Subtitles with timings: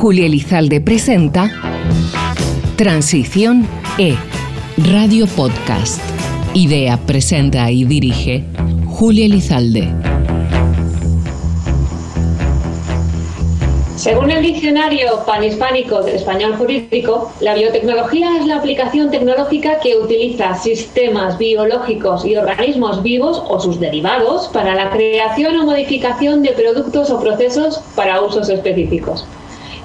[0.00, 1.50] Julia Elizalde presenta
[2.76, 3.66] Transición
[3.98, 4.14] E,
[4.92, 6.00] Radio Podcast.
[6.54, 8.44] Idea, presenta y dirige
[8.86, 9.88] Julia Elizalde.
[13.96, 20.54] Según el diccionario panhispánico del español jurídico, la biotecnología es la aplicación tecnológica que utiliza
[20.54, 27.10] sistemas biológicos y organismos vivos o sus derivados para la creación o modificación de productos
[27.10, 29.26] o procesos para usos específicos.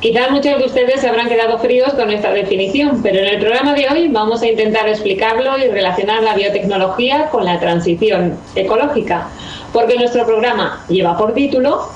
[0.03, 3.73] Quizás muchos de ustedes se habrán quedado fríos con esta definición, pero en el programa
[3.73, 9.29] de hoy vamos a intentar explicarlo y relacionar la biotecnología con la transición ecológica,
[9.71, 11.87] porque nuestro programa lleva por título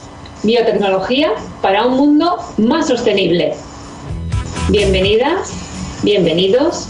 [0.43, 3.55] Biotecnología para un mundo más sostenible.
[4.69, 5.51] Bienvenidas,
[6.01, 6.87] bienvenidos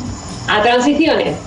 [0.48, 1.47] a Transiciones.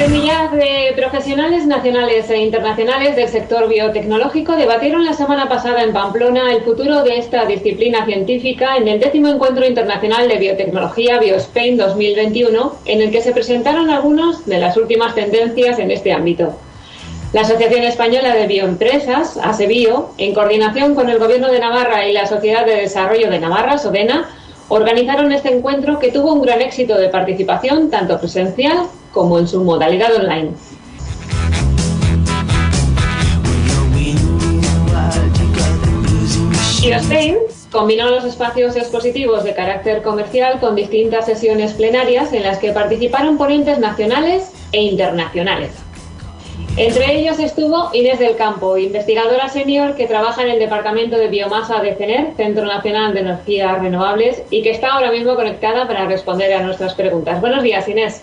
[0.00, 6.54] Más de profesionales nacionales e internacionales del sector biotecnológico debatieron la semana pasada en Pamplona
[6.54, 12.76] el futuro de esta disciplina científica en el décimo Encuentro Internacional de Biotecnología BioSpain 2021,
[12.86, 16.54] en el que se presentaron algunas de las últimas tendencias en este ámbito.
[17.34, 22.26] La Asociación Española de Bioempresas, ASEBIO, en coordinación con el Gobierno de Navarra y la
[22.26, 24.30] Sociedad de Desarrollo de Navarra, SODENA,
[24.68, 29.62] organizaron este encuentro que tuvo un gran éxito de participación, tanto presencial como en su
[29.62, 30.52] modalidad online.
[36.82, 37.36] Spain
[37.70, 43.36] combinó los espacios expositivos de carácter comercial con distintas sesiones plenarias en las que participaron
[43.36, 45.72] ponentes nacionales e internacionales.
[46.76, 51.80] Entre ellos estuvo Inés del Campo, investigadora senior que trabaja en el Departamento de Biomasa
[51.80, 56.52] de CENER, Centro Nacional de Energías Renovables, y que está ahora mismo conectada para responder
[56.54, 57.40] a nuestras preguntas.
[57.40, 58.22] Buenos días, Inés.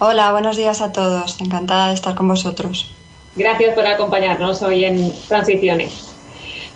[0.00, 1.40] Hola, buenos días a todos.
[1.40, 2.88] Encantada de estar con vosotros.
[3.34, 6.14] Gracias por acompañarnos hoy en Transiciones.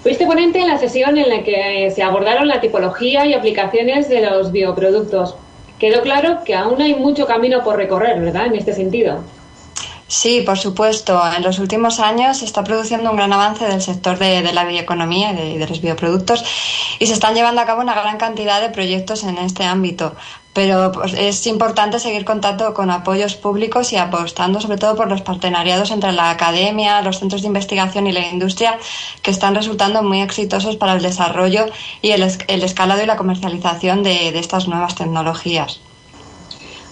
[0.02, 4.22] Fuiste ponente en la sesión en la que se abordaron la tipología y aplicaciones de
[4.22, 5.36] los bioproductos.
[5.78, 8.46] Quedó claro que aún hay mucho camino por recorrer, ¿verdad?
[8.46, 9.22] En este sentido.
[10.08, 11.22] Sí, por supuesto.
[11.36, 15.32] En los últimos años se está produciendo un gran avance del sector de, la bioeconomía
[15.32, 16.44] y de, los bioproductos
[16.98, 20.14] y se están llevando a cabo una gran cantidad de proyectos en este ámbito.
[20.52, 25.22] Pero pues, es importante seguir contando con apoyos públicos y apostando sobre todo por los
[25.22, 28.78] partenariados entre la academia, los centros de investigación y la industria
[29.22, 31.66] que están resultando muy exitosos para el desarrollo
[32.02, 35.80] y el, escalado y la comercialización de estas nuevas tecnologías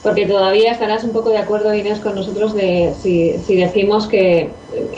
[0.03, 4.49] porque todavía estarás un poco de acuerdo, Inés, con nosotros de si, decimos que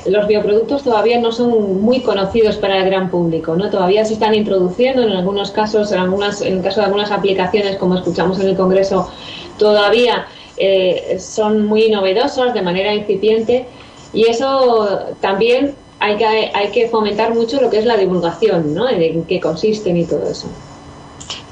[0.07, 3.69] los bioproductos todavía no son muy conocidos para el gran público, ¿no?
[3.69, 7.77] Todavía se están introduciendo en algunos casos, en algunas, en el caso de algunas aplicaciones,
[7.77, 9.11] como escuchamos en el Congreso,
[9.59, 10.27] todavía
[10.57, 13.67] eh, son muy novedosos de manera incipiente
[14.13, 18.89] y eso también hay que, hay que fomentar mucho lo que es la divulgación, ¿no?
[18.89, 20.47] En qué consisten y todo eso.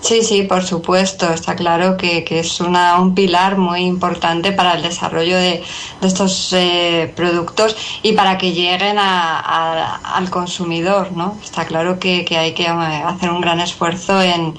[0.00, 1.30] Sí, sí, por supuesto.
[1.32, 5.62] Está claro que, es una, un pilar muy importante para el desarrollo de,
[6.02, 11.36] estos eh, productos y para que lleguen al consumidor, ¿no?
[11.44, 14.54] Está claro que, hay que eh, hacer un gran esfuerzo en,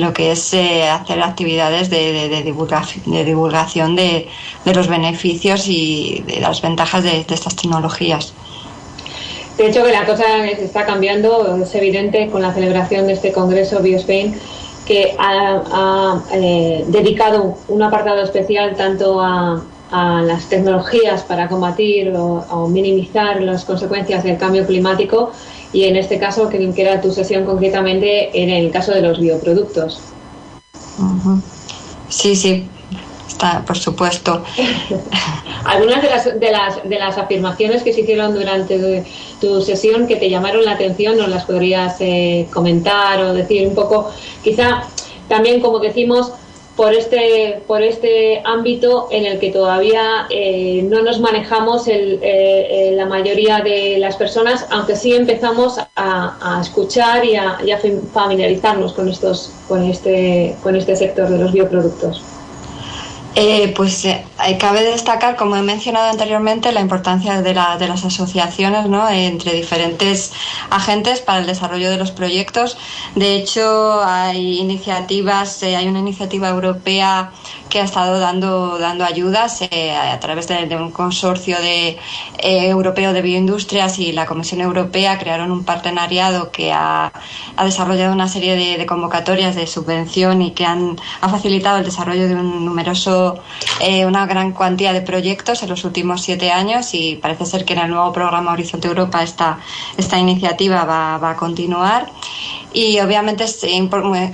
[0.00, 2.42] lo que es eh, hacer actividades de, de,
[3.24, 4.28] divulgación de,
[4.64, 8.32] los beneficios y de las ventajas de, estas tecnologías.
[9.56, 13.80] De hecho, que la cosa está cambiando, es evidente con la celebración de este Congreso
[13.80, 14.38] BioSpain
[14.88, 23.40] que ha, eh, dedicado un apartado especial tanto a, las tecnologías para combatir o, minimizar
[23.40, 25.30] las consecuencias del cambio climático
[25.72, 30.00] y en este caso, que, era tu sesión concretamente en el caso de los bioproductos.
[32.10, 32.68] Sí, sí,
[33.66, 34.42] por supuesto.
[35.64, 39.04] Algunas de las, de, las, de las afirmaciones que se hicieron durante
[39.40, 43.74] tu sesión que te llamaron la atención, ¿nos las podrías eh, comentar o decir un
[43.74, 44.10] poco,
[44.42, 44.82] quizá
[45.28, 46.32] también como decimos,
[46.78, 53.04] por este, por este ámbito en el que todavía eh, no nos manejamos eh, la
[53.04, 57.80] mayoría de las personas, aunque sí empezamos a, escuchar y a, y a,
[58.14, 62.22] familiarizarnos con, estos, con, este, con este sector de los bioproductos.
[63.40, 64.24] Eh, pues eh,
[64.58, 70.32] cabe destacar, como he mencionado anteriormente, la importancia de, las asociaciones entre diferentes
[70.70, 72.76] agentes para el desarrollo de los proyectos.
[73.14, 77.30] De hecho, hay iniciativas, eh, hay una iniciativa europea
[77.68, 81.98] que ha estado dando, dando ayudas eh, a través de, un consorcio de,
[82.38, 87.12] eh, europeo de bioindustrias y la Comisión Europea crearon un partenariado que ha,
[87.56, 92.28] ha desarrollado una serie de, convocatorias de subvención y que han, ha facilitado el desarrollo
[92.28, 93.38] de un numeroso,
[93.80, 97.74] eh, una gran cuantía de proyectos en los últimos siete años y parece ser que
[97.74, 99.58] en el nuevo programa Horizonte Europa esta,
[99.96, 102.06] esta iniciativa va, va a continuar.
[102.72, 103.64] Y obviamente es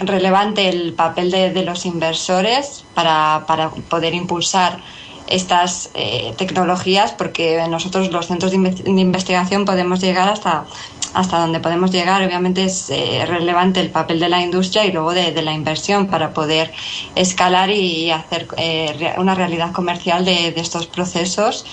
[0.01, 4.81] relevante el papel de, los inversores para, para, poder impulsar
[5.27, 10.67] estas eh, tecnologías porque nosotros los centros de, investigación podemos llegar hasta
[11.15, 12.23] hasta donde podemos llegar.
[12.23, 16.35] Obviamente es eh, relevante el papel de la industria y luego de, la inversión para
[16.35, 16.73] poder
[17.15, 21.65] escalar y hacer eh, una realidad comercial de, de estos procesos.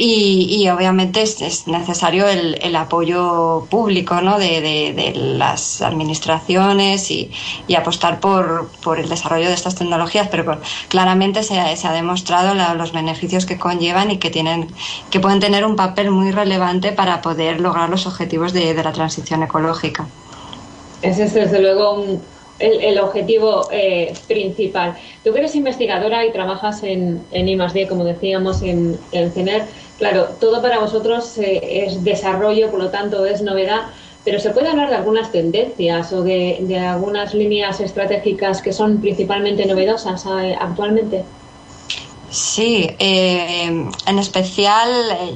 [0.00, 4.38] Y, obviamente es, necesario el, apoyo público ¿no?
[4.38, 7.32] de, las administraciones y,
[7.76, 13.58] apostar por, el desarrollo de estas tecnologías, pero claramente se, ha demostrado los beneficios que
[13.58, 14.68] conllevan y que, tienen,
[15.10, 19.42] que pueden tener un papel muy relevante para poder lograr los objetivos de, la transición
[19.42, 20.06] ecológica.
[21.02, 22.04] Ese es desde luego
[22.60, 24.96] el, objetivo eh, principal.
[25.24, 29.64] Tú eres investigadora y trabajas en, en I+.D., como decíamos, en, en CENER,
[29.98, 33.82] Claro, todo para vosotros eh, es desarrollo, por lo tanto es novedad,
[34.24, 39.66] pero ¿se puede hablar de algunas tendencias o de, algunas líneas estratégicas que son principalmente
[39.66, 41.24] novedosas eh, actualmente?
[42.30, 44.88] Sí, eh, en especial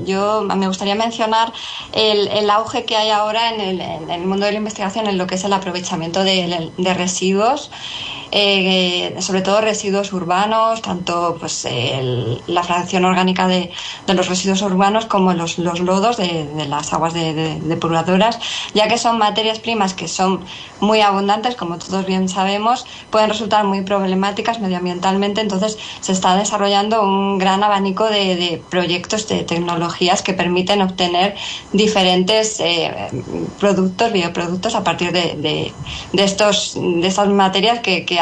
[0.04, 1.52] yo me gustaría mencionar
[1.92, 3.80] el, auge que hay ahora en
[4.10, 7.70] el, mundo de la investigación en lo que es el aprovechamiento de, de residuos
[8.34, 11.68] eh, sobre todo residuos urbanos, tanto pues
[12.46, 13.70] la fracción orgánica de,
[14.08, 18.38] los residuos urbanos como los, lodos de, las aguas depuradoras,
[18.72, 20.40] ya que son materias primas que son
[20.80, 27.02] muy abundantes, como todos bien sabemos, pueden resultar muy problemáticas medioambientalmente, entonces se está desarrollando
[27.02, 31.34] un gran abanico de, proyectos de tecnologías que permiten obtener
[31.72, 33.10] diferentes eh,
[33.60, 35.72] productos, bioproductos a partir de,
[36.14, 38.21] estos, de estas materias que, que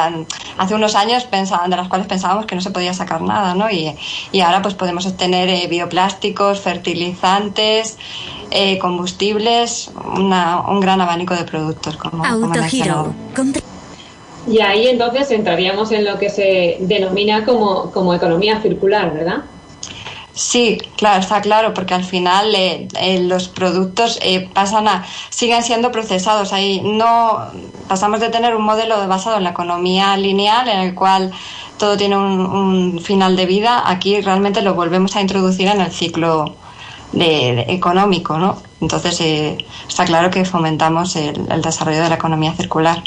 [0.58, 3.70] hace unos años pensaban, de las cuales pensábamos que no se podía sacar nada, ¿no?
[3.70, 3.94] Y,
[4.40, 7.98] ahora pues podemos obtener eh, bioplásticos, fertilizantes,
[8.50, 13.14] eh, combustibles, un gran abanico de productos como, Autogiro.
[14.48, 19.44] y ahí entonces entraríamos en lo que se denomina como, como economía circular, ¿verdad?
[20.32, 25.62] Sí, claro, está claro, porque al final eh, eh, los productos eh, pasan a, siguen
[25.62, 26.52] siendo procesados.
[26.52, 27.48] Ahí no
[27.88, 31.32] pasamos de tener un modelo basado en la economía lineal, en el cual
[31.78, 33.82] todo tiene un, final de vida.
[33.86, 36.54] Aquí realmente lo volvemos a introducir en el ciclo
[37.12, 38.62] económico, ¿no?
[38.80, 39.20] Entonces
[39.88, 43.02] está claro que fomentamos el, desarrollo de la economía circular.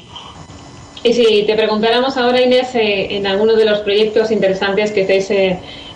[1.03, 5.29] Y si te preguntáramos ahora, Inés, en algunos de los proyectos interesantes que estáis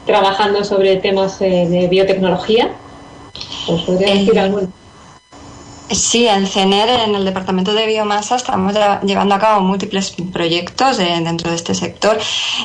[0.08, 2.72] trabajando sobre temas eh, de biotecnología.
[3.68, 4.70] ¿Os podría decir alguno?
[5.90, 11.50] Sí, en CENER, en el Departamento de Biomasa, estamos llevando a cabo múltiples proyectos dentro
[11.50, 12.18] de este sector.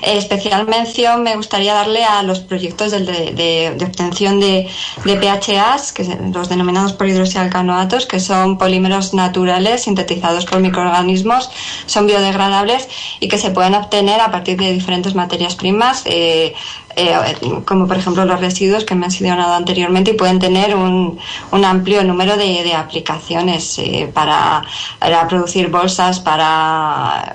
[0.02, 4.68] especial mención me gustaría darle a los proyectos de, obtención de,
[5.04, 11.48] PHAs, que los denominados polihidroxialcanoatos, que son polímeros naturales sintetizados por microorganismos,
[11.86, 12.88] son biodegradables
[13.20, 16.02] y que se pueden obtener a partir de diferentes materias primas.
[16.06, 16.54] Eh,
[16.96, 21.18] eh, como por ejemplo los residuos que han mencionado anteriormente y pueden tener un,
[21.50, 24.62] un amplio número de, de aplicaciones eh, para,
[25.28, 27.32] producir bolsas para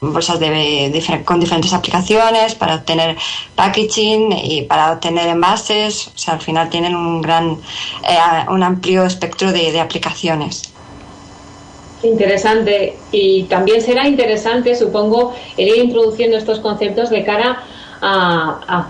[0.00, 3.16] bolsas de, con diferentes aplicaciones para obtener
[3.54, 7.58] packaging y para obtener envases o sea al final tienen un gran
[8.08, 8.18] eh,
[8.48, 10.72] un amplio espectro de, aplicaciones
[12.02, 12.94] Interesante.
[13.10, 17.64] Y también será interesante, supongo, el ir introduciendo estos conceptos de cara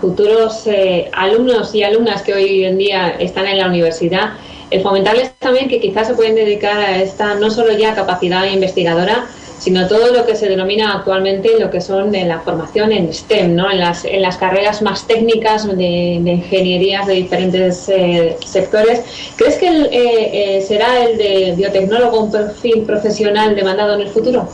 [0.01, 4.33] futuros eh, alumnos y alumnas que hoy en día están en la universidad,
[4.69, 9.25] el fomentarles también que quizás se pueden dedicar a esta no solo ya capacidad investigadora,
[9.59, 13.55] sino todo lo que se denomina actualmente lo que son de la formación en STEM,
[13.55, 13.71] ¿no?
[13.71, 19.01] en, las, en las carreras más técnicas de, ingenierías de diferentes eh, sectores.
[19.35, 24.47] ¿Crees que eh, será el de biotecnólogo un perfil profesional demandado en el futuro?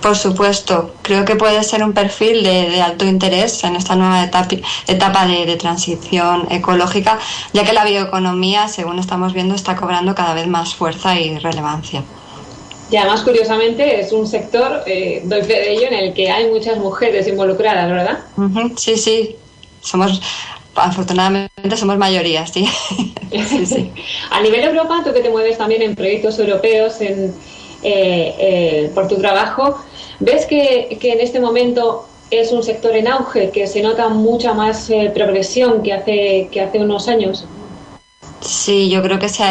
[0.00, 5.26] Por supuesto, creo que puede ser un perfil de, alto interés en esta nueva etapa,
[5.26, 7.18] de, transición ecológica,
[7.52, 12.02] ya que la bioeconomía, según estamos viendo, está cobrando cada vez más fuerza y relevancia.
[12.90, 16.48] Y además, curiosamente, es un sector, eh, doy fe de ello, en el que hay
[16.48, 18.18] muchas mujeres involucradas, ¿verdad?
[18.76, 19.36] Sí, sí.
[19.80, 20.22] Somos,
[20.74, 22.68] afortunadamente, somos mayoría, sí.
[23.66, 23.92] sí.
[24.30, 27.34] A nivel Europa, tú que te mueves también en proyectos europeos, en
[27.88, 29.78] eh, eh, por tu trabajo.
[30.18, 34.90] ¿Ves que, en este momento es un sector en auge, que se nota mucha más
[34.90, 37.44] eh, progresión que hace, que hace unos años.
[38.40, 39.44] Sí, yo creo que se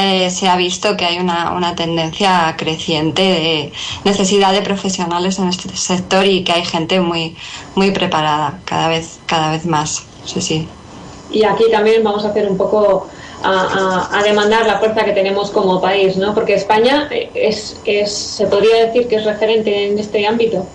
[0.50, 3.72] ha, visto que hay una, tendencia creciente de
[4.04, 7.38] necesidad de profesionales en este sector y que hay gente muy,
[7.76, 10.04] muy preparada cada vez, cada vez más.
[10.26, 10.68] Sí, sí.
[11.32, 13.08] Y aquí también vamos a hacer un poco
[13.46, 16.34] a, demandar la fuerza que tenemos como país, ¿no?
[16.34, 20.66] Porque España es, es, se podría decir que es referente en este ámbito.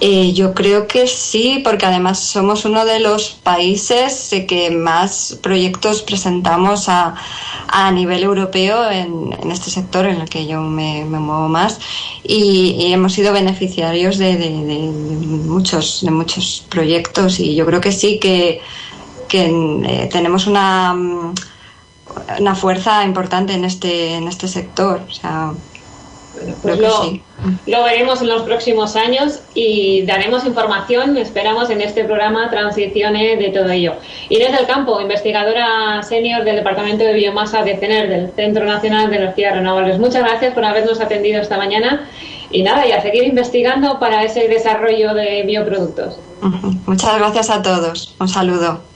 [0.00, 6.02] Eh, yo creo que sí, porque además somos uno de los países que más proyectos
[6.02, 7.14] presentamos a,
[7.68, 11.80] a nivel europeo en, en, este sector en el que yo me, muevo más
[12.22, 14.36] y, hemos sido beneficiarios de,
[15.46, 18.60] muchos, de muchos proyectos y yo creo que sí que,
[19.34, 20.94] que eh, tenemos una,
[22.38, 25.00] una fuerza importante en este, en este sector.
[25.08, 25.52] O sea,
[26.62, 33.40] pues lo, veremos en los próximos años y daremos información, esperamos, en este programa Transiciones
[33.40, 33.94] de todo ello.
[34.28, 39.16] Inés del Campo, investigadora senior del Departamento de Biomasa de CENER, del Centro Nacional de
[39.16, 39.98] Energías Renovables.
[39.98, 42.08] Muchas gracias por habernos atendido esta mañana
[42.52, 46.20] y nada, y a seguir investigando para ese desarrollo de bioproductos.
[46.86, 48.14] Muchas gracias a todos.
[48.20, 48.93] Un saludo.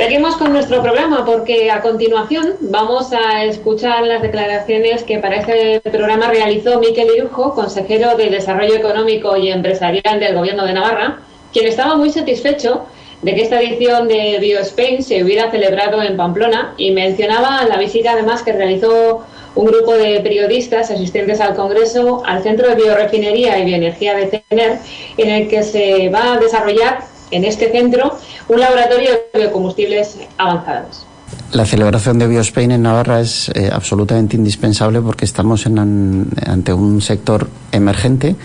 [0.00, 5.82] Seguimos con nuestro programa porque a continuación vamos a escuchar las declaraciones que para este
[5.90, 11.18] programa realizó Miquel Irujo, consejero de Desarrollo Económico y Empresarial del Gobierno de Navarra,
[11.52, 12.86] quien estaba muy satisfecho
[13.20, 18.12] de que esta edición de BioSpain se hubiera celebrado en Pamplona y mencionaba la visita
[18.12, 23.66] además que realizó un grupo de periodistas asistentes al Congreso al Centro de Biorefinería y
[23.66, 24.78] Bioenergía de CENER,
[25.18, 28.18] en el que se va a desarrollar en este centro
[28.48, 31.06] un laboratorio de biocombustibles avanzados.
[31.52, 37.48] La celebración de BioSpain en Navarra es eh, absolutamente indispensable porque estamos ante un sector
[37.72, 38.36] emergente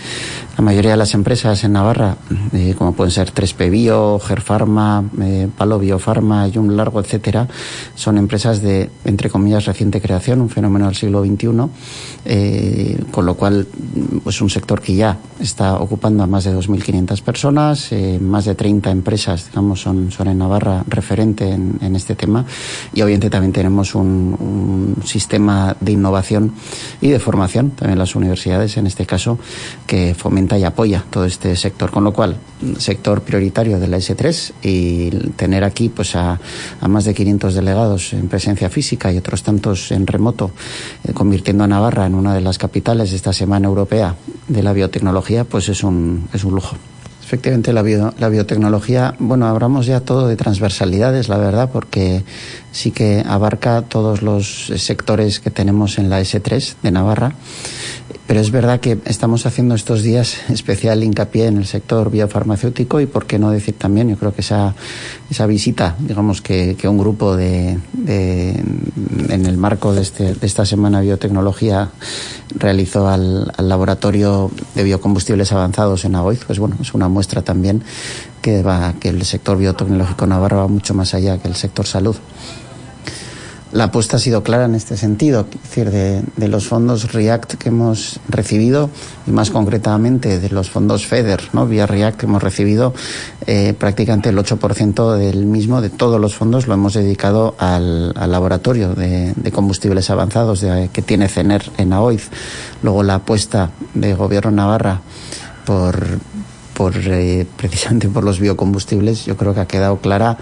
[0.58, 2.16] la mayoría de las empresas en Navarra,
[2.54, 7.48] eh, como pueden ser 3P Bio, Gerfarma, eh, Palo Biofarma, un Largo, etcétera,
[7.94, 11.50] son empresas de, entre comillas, reciente creación, un fenómeno del siglo XXI,
[12.24, 16.56] eh, con lo cual es pues un sector que ya está ocupando a más de
[16.56, 17.90] 2.500 personas,
[18.22, 22.46] más de 30 empresas, digamos, son, son en Navarra referente en, este tema
[22.94, 24.36] y obviamente también tenemos un,
[24.98, 26.54] un sistema de innovación
[27.00, 29.38] y de formación, también las universidades en este caso,
[29.88, 31.90] que fomentan y apoya todo este sector.
[31.90, 32.38] Con lo cual,
[32.78, 36.40] sector prioritario de la S3 y tener aquí pues a,
[36.88, 40.52] más de 500 delegados en presencia física y otros tantos en remoto,
[41.04, 44.16] eh, convirtiendo a Navarra en una de las capitales de esta Semana Europea
[44.48, 46.76] de la Biotecnología, pues es un, es un lujo.
[47.24, 47.82] Efectivamente, la,
[48.20, 52.24] la biotecnología, bueno, hablamos ya todo de transversalidades, la verdad, porque
[52.72, 57.34] sí que abarca todos los sectores que tenemos en la S3 de Navarra
[58.28, 63.06] pero es verdad que estamos haciendo estos días especial hincapié en el sector biofarmacéutico y
[63.06, 64.74] por qué no decir también, yo creo que esa,
[65.30, 68.52] esa visita, digamos que, que un grupo de, de,
[69.30, 71.92] en el marco de, este, de esta semana biotecnología
[72.56, 77.84] realizó al, laboratorio de biocombustibles avanzados en Agoiz, pues bueno, es una muestra también
[78.42, 82.16] que va, que el sector biotecnológico navarro va mucho más allá que el sector salud
[83.76, 87.68] la apuesta ha sido clara en este sentido, es decir, de, los fondos REACT que
[87.68, 88.90] hemos recibido
[89.28, 91.68] y más concretamente de los fondos FEDER, ¿no?
[91.68, 92.94] vía REACT que hemos recibido,
[93.46, 98.96] eh, prácticamente el 8% del mismo, de todos los fondos, lo hemos dedicado al, laboratorio
[98.96, 102.30] de, combustibles avanzados que tiene CENER en AOIZ.
[102.82, 105.02] Luego la apuesta de Gobierno Navarra
[105.66, 106.02] por,
[106.74, 110.38] por eh, precisamente por los biocombustibles, yo creo que ha quedado clara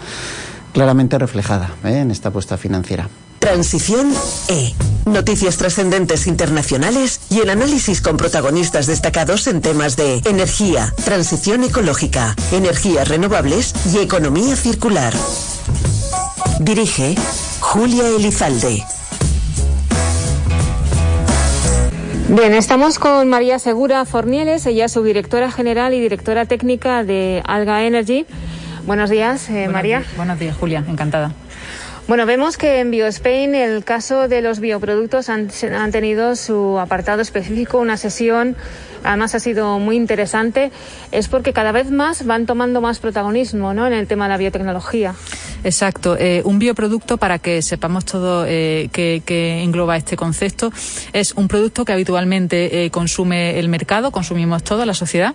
[0.72, 2.00] claramente reflejada ¿eh?
[2.00, 3.08] en esta apuesta financiera.
[3.44, 4.10] Transición
[4.48, 4.74] E.
[5.06, 12.38] Noticias trascendentes internacionales y el análisis con protagonistas destacados en temas de energía, transición ecológica,
[12.54, 15.12] energías renovables y economía circular.
[16.62, 17.16] Dirige
[17.60, 18.82] Julia Elizalde.
[22.30, 27.84] Bien, estamos con María Segura Fornieles, ella es subdirectora general y directora técnica de Alga
[27.84, 28.26] Energy.
[28.88, 30.06] Buenos días, eh, María.
[30.16, 31.34] buenos días, Julia, encantada.
[32.05, 35.48] Bueno, vemos que en BioSpain el caso de los bioproductos han,
[35.91, 38.57] tenido su apartado específico, una sesión,
[39.05, 40.72] además ha sido muy interesante,
[41.13, 43.88] es porque cada vez más van tomando más protagonismo ¿no?
[43.88, 45.15] en el tema de la biotecnología.
[45.63, 46.17] Exacto.
[46.19, 50.74] Eh, un bioproducto, para que sepamos todo eh, qué, engloba este concepto,
[51.13, 55.33] es un producto que habitualmente eh, consume el mercado, consumimos toda la sociedad,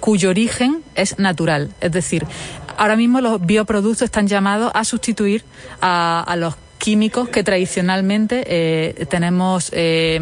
[0.00, 1.70] cuyo origen es natural.
[1.80, 2.26] Es decir,
[2.76, 5.44] ahora mismo los bioproductos están llamados a sustituir
[5.80, 10.20] a, los químicos que tradicionalmente eh, tenemos, eh,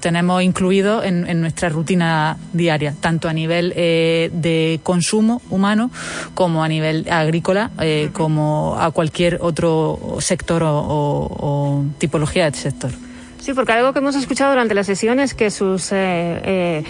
[0.00, 5.90] tenemos incluidos en, nuestra rutina diaria, tanto a nivel de consumo humano
[6.34, 7.70] como a nivel agrícola,
[8.12, 12.92] como a cualquier otro sector o, tipología de sector.
[13.40, 16.84] Sí, porque algo que hemos escuchado durante la sesión es que sus eh,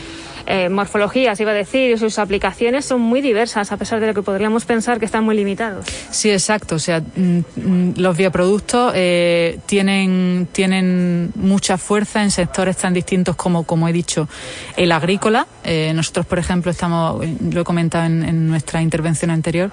[0.70, 4.22] morfologías, iba a decir, y sus aplicaciones son muy diversas, a pesar de lo que
[4.22, 5.86] podríamos pensar que están muy limitados.
[6.10, 6.76] Sí, exacto.
[6.76, 13.36] O sea, mm, mm, los bioproductos eh, tienen, tienen mucha fuerza en sectores tan distintos
[13.36, 14.28] como, como he dicho,
[14.76, 15.46] el agrícola.
[15.64, 19.70] Eh, nosotros, por ejemplo, estamos, lo he comentado en, en nuestra intervención anterior,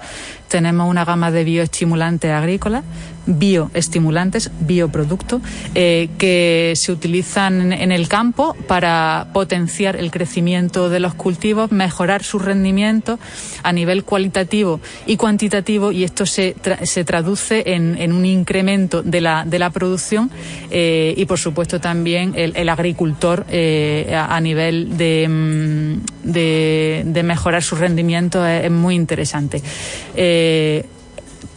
[0.48, 2.84] tenemos una gama de bioestimulantes agrícolas
[3.28, 5.42] bioestimulantes, bioproductos,
[5.74, 12.22] eh, que se utilizan en el campo para potenciar el crecimiento de los cultivos, mejorar
[12.22, 13.18] su rendimiento
[13.62, 19.44] a nivel cualitativo y cuantitativo y esto se, se traduce en, un incremento de la,
[19.46, 20.30] de la producción
[20.70, 27.62] eh, y, por supuesto, también el, agricultor eh, a, nivel de, mm, de, de, mejorar
[27.62, 29.62] su rendimiento es, muy interesante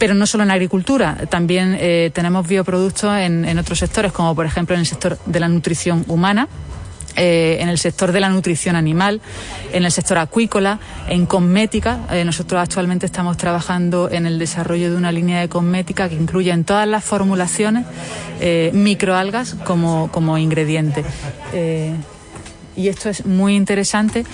[0.02, 4.74] pero no solo en agricultura, también eh, tenemos bioproductos en, otros sectores, como por ejemplo
[4.74, 6.48] en el sector de la nutrición humana.
[7.16, 9.20] Eh, en el sector de la nutrición animal,
[9.72, 10.78] en el sector acuícola,
[11.08, 12.00] en cosmética.
[12.10, 16.50] Eh, nosotros actualmente estamos trabajando en el desarrollo de una línea de cosmética que incluye
[16.50, 17.84] en todas las formulaciones
[18.72, 21.04] microalgas como, como ingrediente.
[22.74, 24.24] y esto es muy interesante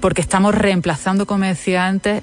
[0.00, 2.22] porque estamos reemplazando, como decía antes,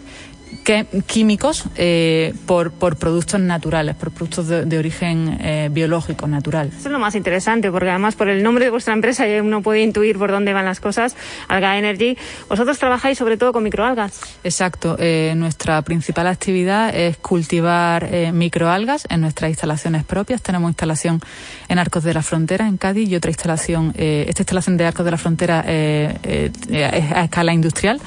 [1.05, 6.69] químicos eh, por, por, productos naturales, por productos de, origen eh, biológico, natural.
[6.69, 9.81] Eso es lo más interesante, porque además por el nombre de vuestra empresa uno puede
[9.81, 11.15] intuir por dónde van las cosas.
[11.47, 12.17] Alga Energy,
[12.49, 14.21] vosotros trabajáis sobre todo con microalgas.
[14.43, 14.95] Exacto.
[14.99, 20.41] Eh, nuestra principal actividad es cultivar microalgas en nuestras instalaciones propias.
[20.41, 21.21] Tenemos instalación
[21.67, 25.11] en Arcos de la Frontera, en Cádiz, y otra instalación, esta instalación de Arcos de
[25.11, 28.01] la Frontera es a escala industrial,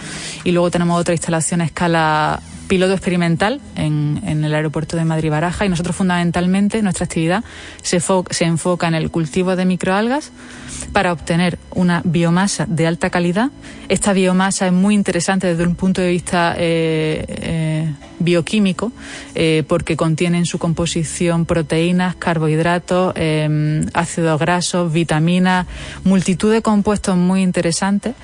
[0.45, 2.57] y luego tenemos otra instalación a escala up.
[2.68, 7.42] Piloto experimental en, el aeropuerto de Madrid-Baraja y nosotros fundamentalmente nuestra actividad
[7.82, 10.30] se, se enfoca en el cultivo de microalgas
[10.92, 13.50] para obtener una biomasa de alta calidad.
[13.88, 18.92] Esta biomasa es muy interesante desde un punto de vista eh, eh, bioquímico
[19.34, 23.14] eh, porque contiene en su composición proteínas, carbohidratos,
[23.95, 25.66] ácidos grasos, vitaminas,
[26.04, 28.14] multitud de compuestos muy interesantes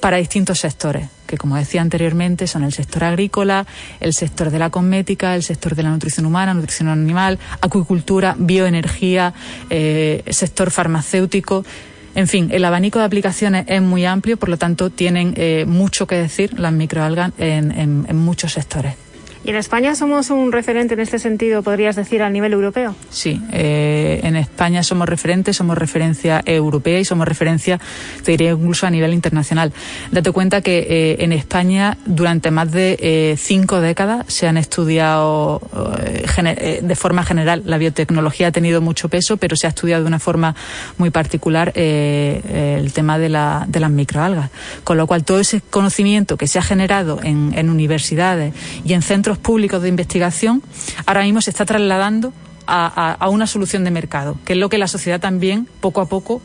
[0.00, 3.64] para distintos sectores que como decía anteriormente son el sector agrícola,
[4.00, 9.34] el sector de la cosmética, el sector de la nutrición humana, nutrición animal, acuicultura, bioenergía,
[9.68, 11.64] eh, sector farmacéutico.
[12.14, 16.06] En fin, el abanico de aplicaciones es muy amplio, por lo tanto tienen eh, mucho
[16.06, 19.09] que decir las microalgas en muchos sectores.
[19.50, 22.94] ¿Y en España somos un referente en este sentido, podrías decir, a nivel europeo?
[23.10, 27.80] Sí, eh, en España somos referentes, somos referencia europea y somos referencia,
[28.22, 29.72] te diría, incluso a nivel internacional.
[30.12, 35.60] Date cuenta que eh, en España durante más de eh, cinco décadas se han estudiado
[36.82, 40.20] de forma general, la biotecnología ha tenido mucho peso, pero se ha estudiado de una
[40.20, 40.54] forma
[40.96, 44.50] muy particular el tema de, la, de las microalgas.
[44.84, 49.02] Con lo cual, todo ese conocimiento que se ha generado en, en universidades y en
[49.02, 50.62] centros públicos de investigación,
[51.06, 52.32] ahora mismo se está trasladando
[52.66, 56.40] a, una solución de mercado, que es lo que la sociedad también poco a poco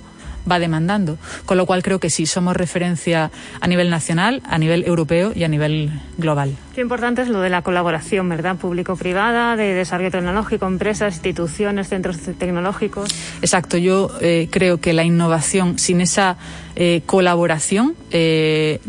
[0.50, 1.18] va demandando.
[1.46, 5.44] Con lo cual creo que sí, somos referencia a nivel nacional, a nivel europeo y
[5.44, 6.56] a nivel global.
[6.76, 8.58] Qué importante es lo de la colaboración, ¿verdad?
[8.58, 13.10] Público-privada, de desarrollo tecnológico, empresas, instituciones, centros tecnológicos.
[13.42, 16.38] Exacto, yo eh, creo que la innovación sin esa
[16.76, 18.80] eh, colaboración eh,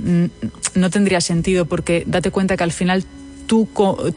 [0.75, 3.05] no tendría sentido porque date cuenta que al final
[3.47, 3.69] tú,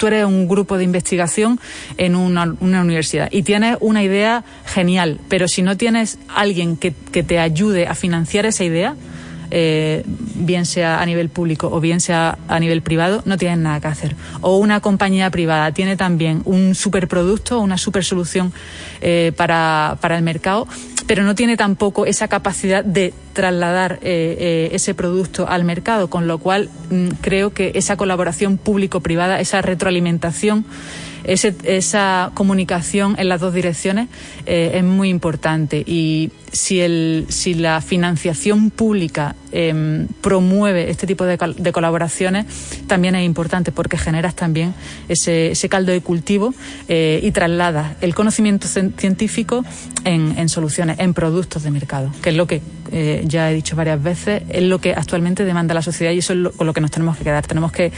[0.05, 1.59] eres un grupo de investigación
[1.97, 7.39] en una, universidad y tienes una idea genial, pero si no tienes alguien que, te
[7.39, 8.95] ayude a financiar esa idea,
[9.51, 13.79] eh, bien sea a nivel público o bien sea a nivel privado, no tienen nada
[13.79, 14.15] que hacer.
[14.41, 18.53] O una compañía privada tiene también un superproducto, una super solución
[19.01, 20.67] eh, para el mercado,
[21.09, 26.37] pero no tiene tampoco esa capacidad de trasladar eh, ese producto al mercado, con lo
[26.37, 30.65] cual mm, creo que esa colaboración público-privada, esa retroalimentación,
[31.23, 34.07] esa comunicación en las dos direcciones
[34.45, 35.83] es muy importante.
[35.85, 41.37] Y si, el, si la financiación pública em, promueve este tipo de,
[41.71, 42.45] colaboraciones,
[42.87, 44.73] también es importante porque generas también
[45.07, 46.53] ese, ese caldo de cultivo
[46.87, 49.63] eh, y trasladas el conocimiento científico
[50.05, 54.01] en, soluciones, en productos de mercado, que es lo que eh, ya he dicho varias
[54.01, 56.91] veces, es lo que actualmente demanda la sociedad y eso es con lo que nos
[56.91, 57.45] tenemos que quedar.
[57.45, 57.91] Tenemos que,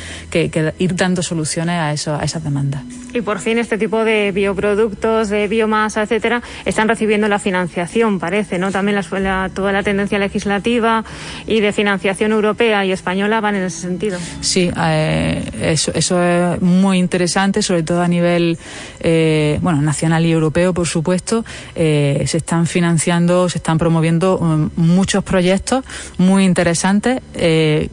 [0.79, 2.83] ir dando soluciones a, eso, a esas demandas.
[3.13, 8.40] Y por fin este tipo de bioproductos, de biomasa, etcétera, están recibiendo la financiación, parece,
[8.71, 11.03] También la, toda la tendencia legislativa
[11.47, 14.19] y de financiación europea y española van en ese sentido.
[14.41, 15.91] Sí, eh, eso
[16.23, 18.57] es muy interesante, sobre todo a nivel
[19.03, 21.43] eh, bueno, nacional y europeo, por supuesto.
[21.75, 25.83] Eh, se están financiando, se están promoviendo um, muchos proyectos
[26.17, 27.21] muy interesantes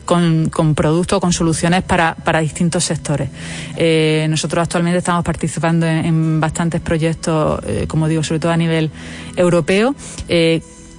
[0.04, 3.30] con, con, productos, con soluciones para, para distintos sectores.
[4.28, 8.90] nosotros actualmente estamos participando en, bastantes proyectos, como digo, sobre todo a nivel
[9.36, 9.94] europeo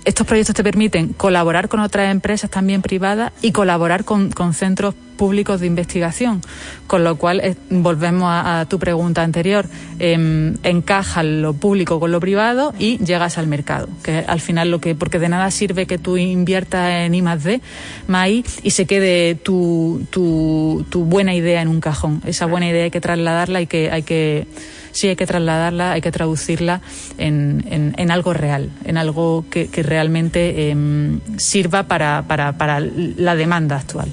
[0.05, 5.59] estos proyectos te permiten colaborar con otras empresas también privadas y colaborar con, centros públicos
[5.59, 6.41] de investigación,
[6.87, 9.65] con lo cual eh, volvemos a, tu pregunta anterior,
[9.99, 14.79] eh, encaja lo público con lo privado y llegas al mercado, que al final lo
[14.79, 17.61] que, porque de nada sirve que tú inviertas en I más D,
[18.07, 22.21] más y se quede tu, tu, tu buena idea en un cajón.
[22.25, 24.47] Esa buena idea hay que trasladarla y que hay que
[24.91, 26.81] sí hay que trasladarla, hay que traducirla
[27.17, 33.77] en, en, algo real, en algo que, realmente em, sirva para, para, para la demanda
[33.77, 34.11] actual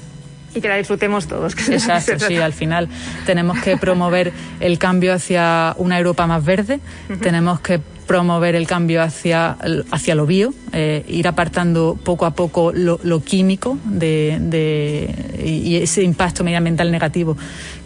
[0.55, 1.53] y que la disfrutemos todos.
[1.69, 2.89] Exacto, sí, al final
[3.25, 6.79] tenemos que promover el cambio hacia una Europa más verde,
[7.21, 9.57] tenemos que promover el cambio hacia,
[9.91, 16.43] hacia lo bio, eh, ir apartando poco a poco lo, químico de, y ese impacto
[16.43, 17.37] medioambiental negativo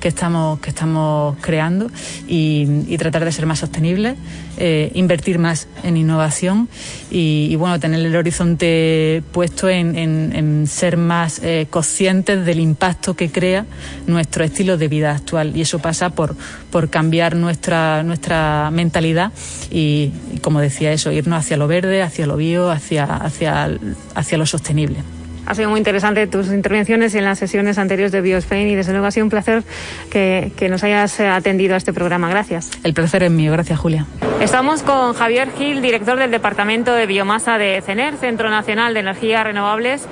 [0.01, 1.89] que estamos, que estamos creando
[2.27, 4.15] y, tratar de ser más sostenibles,
[4.57, 6.69] eh, invertir más en innovación
[7.09, 13.65] y, bueno, tener el horizonte puesto en, ser más eh, conscientes del impacto que crea
[14.05, 15.55] nuestro estilo de vida actual.
[15.55, 16.35] Y eso pasa por,
[16.69, 19.31] por cambiar nuestra, nuestra mentalidad
[19.71, 20.10] y,
[20.41, 23.69] como decía eso, irnos hacia lo verde, hacia lo bio, hacia, hacia,
[24.15, 24.97] hacia lo sostenible.
[25.45, 29.07] Ha sido muy interesante tus intervenciones en las sesiones anteriores de BioSpain y desde luego
[29.07, 29.63] ha sido un placer
[30.09, 32.29] que, que, nos hayas atendido a este programa.
[32.29, 32.69] Gracias.
[32.83, 33.51] El placer es mío.
[33.51, 34.05] Gracias, Julia.
[34.39, 39.43] Estamos con Javier Gil, director del Departamento de Biomasa de CENER, Centro Nacional de Energías
[39.43, 40.07] Renovables.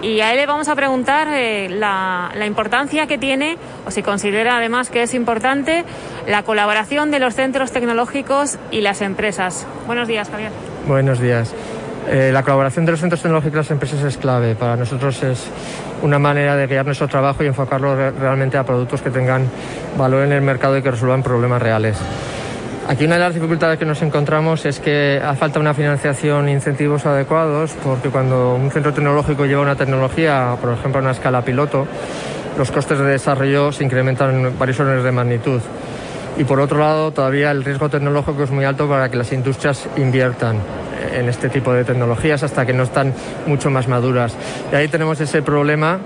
[0.00, 4.56] Y a él le vamos a preguntar eh, la, importancia que tiene, o si considera
[4.56, 5.84] además que es importante,
[6.26, 9.66] la colaboración de los centros tecnológicos y las empresas.
[9.86, 10.52] Buenos días, Javier.
[10.86, 11.52] Buenos días.
[12.08, 14.54] Eh, la colaboración de los centros tecnológicos y las empresas es clave.
[14.54, 15.50] Para nosotros es
[16.02, 19.46] una manera de guiar nuestro trabajo y enfocarlo realmente a productos que tengan
[19.98, 21.98] valor en el mercado y que resuelvan problemas reales.
[22.88, 26.52] Aquí una de las dificultades que nos encontramos es que hace falta una financiación e
[26.52, 31.42] incentivos adecuados porque cuando un centro tecnológico lleva una tecnología, por ejemplo a una escala
[31.42, 31.86] piloto,
[32.56, 35.60] los costes de desarrollo se incrementan en varios órdenes de magnitud.
[36.38, 39.86] Y por otro lado, todavía el riesgo tecnológico es muy alto para que las industrias
[39.98, 40.56] inviertan
[41.12, 43.12] en este tipo de tecnologías hasta que no están
[43.46, 44.34] mucho más maduras.
[44.72, 45.98] Y ahí tenemos ese problema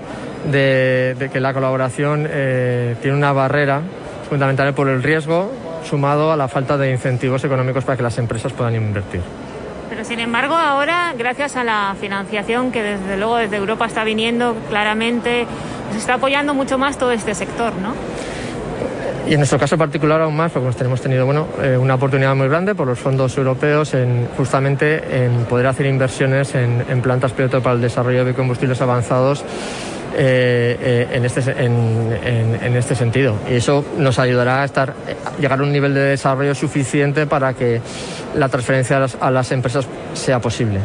[0.51, 3.79] de, que la colaboración eh, tiene una barrera
[4.27, 8.51] fundamental por el riesgo sumado a la falta de incentivos económicos para que las empresas
[8.53, 9.21] puedan invertir.
[9.89, 14.55] Pero sin embargo, ahora, gracias a la financiación que desde luego desde Europa está viniendo
[14.69, 15.45] claramente,
[15.91, 17.93] se está apoyando mucho más todo este sector, ¿no?
[19.27, 22.49] Y en nuestro caso particular aún más, porque hemos tenido bueno, eh, una oportunidad muy
[22.49, 27.75] grande por los fondos europeos en justamente en poder hacer inversiones en, plantas piloto para
[27.75, 29.45] el desarrollo de biocombustibles avanzados
[30.15, 33.35] eh, eh, en, este, en, este sentido.
[33.49, 34.93] Y eso nos ayudará a estar,
[35.39, 37.81] llegar a un nivel de desarrollo suficiente para que
[38.35, 40.79] la transferencia a las empresas sea posible.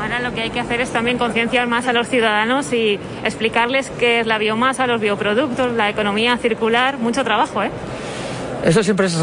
[0.00, 3.90] Ahora lo que hay que hacer es también concienciar más a los ciudadanos y explicarles
[3.98, 6.98] qué es la biomasa, los bioproductos, la economía circular.
[6.98, 7.70] Mucho trabajo, ¿eh?
[8.64, 9.16] Eso siempre es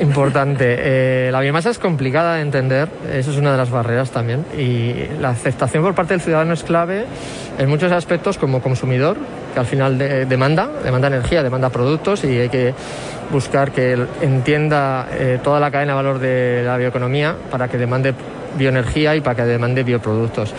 [0.00, 0.64] importante.
[0.66, 4.44] Eh, la biomasa es complicada de entender, eso es una de las barreras también.
[4.56, 7.04] Y la aceptación por parte del ciudadano es clave
[7.58, 9.16] en muchos aspectos como consumidor,
[9.54, 12.74] que al final demanda, demanda energía, demanda productos y hay que
[13.30, 18.14] buscar que entienda eh, toda la cadena de valor de la bioeconomía para que demande
[18.56, 20.54] bioenergía y para que demande bioproductos.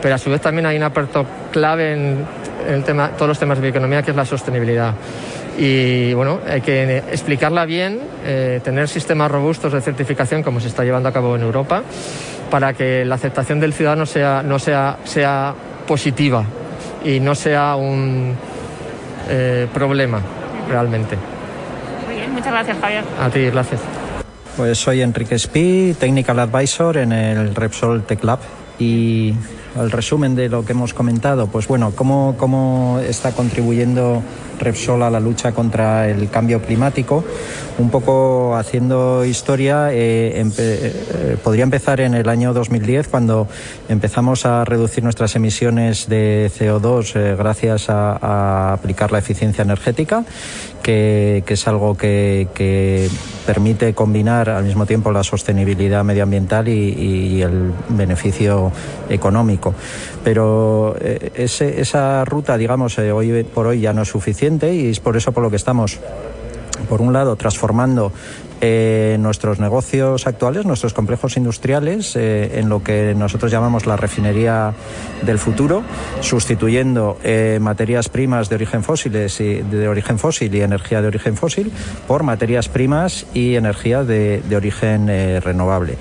[0.00, 2.26] Pero a su vez también hay un aspecto clave en
[2.68, 4.94] el tema, todos los temas de bioeconomía que es la sostenibilidad.
[5.56, 10.82] Y bueno, hay que explicarla bien, eh, tener sistemas robustos de certificación como se está
[10.82, 11.82] llevando a cabo en Europa,
[12.50, 15.54] para que la aceptación del ciudadano sea, no sea, sea
[15.86, 16.44] positiva
[17.04, 18.34] y no sea un
[19.28, 20.20] eh, problema
[20.68, 21.16] realmente.
[22.06, 23.04] Muy bien, muchas gracias Javier.
[23.20, 23.80] A ti, gracias.
[24.56, 28.38] Pues soy Enrique Spi, Technical Advisor en el Repsol Tech Lab
[28.78, 29.34] y
[29.76, 34.22] al resumen de lo que hemos comentado, pues bueno, cómo, cómo está contribuyendo
[34.58, 37.24] Repsol a la lucha contra el cambio climático.
[37.78, 43.48] Un poco haciendo historia, eh, eh, podría empezar en el año 2010 cuando
[43.88, 50.24] empezamos a reducir nuestras emisiones de CO2 eh, gracias a, aplicar la eficiencia energética,
[50.82, 53.08] que, es algo que,
[53.46, 58.72] permite combinar al mismo tiempo la sostenibilidad medioambiental y, el beneficio
[59.08, 59.63] económico.
[60.24, 65.32] Pero esa ruta, digamos, hoy por hoy ya no es suficiente y es por eso
[65.32, 65.98] por lo que estamos,
[66.88, 68.12] por un lado, transformando
[68.66, 74.72] eh, nuestros negocios actuales, nuestros complejos industriales, eh, en lo que nosotros llamamos la refinería
[75.20, 75.82] del futuro,
[76.22, 81.36] sustituyendo eh, materias primas de origen fósiles y de origen fósil y energía de origen
[81.36, 81.70] fósil
[82.08, 85.08] por materias primas y energía de, de origen
[85.42, 85.98] renovable.